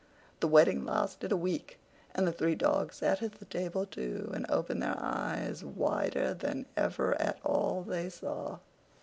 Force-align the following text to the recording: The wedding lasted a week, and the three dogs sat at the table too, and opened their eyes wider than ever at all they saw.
The 0.39 0.47
wedding 0.47 0.83
lasted 0.83 1.31
a 1.31 1.37
week, 1.37 1.77
and 2.15 2.25
the 2.25 2.31
three 2.31 2.55
dogs 2.55 2.95
sat 2.95 3.21
at 3.21 3.33
the 3.33 3.45
table 3.45 3.85
too, 3.85 4.31
and 4.33 4.47
opened 4.49 4.81
their 4.81 4.97
eyes 4.97 5.63
wider 5.63 6.33
than 6.33 6.65
ever 6.75 7.13
at 7.21 7.37
all 7.43 7.83
they 7.87 8.09
saw. 8.09 8.57